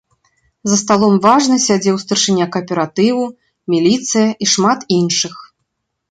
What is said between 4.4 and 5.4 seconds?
і шмат іншых.